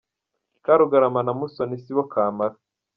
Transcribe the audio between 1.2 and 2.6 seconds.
na Musoni si bo kamara.